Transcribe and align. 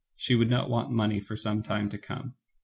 She 0.15 0.33
would 0.33 0.49
not 0.49 0.67
want 0.67 0.89
money 0.89 1.19
for 1.19 1.37
some 1.37 1.61
time 1.61 1.87
to 1.89 1.97
come. 1.99 2.33